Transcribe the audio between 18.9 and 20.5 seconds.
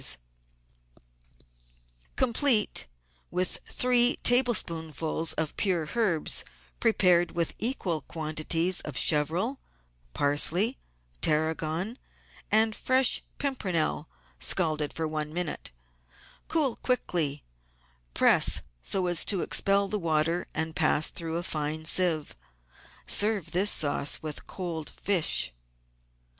as to expel the water,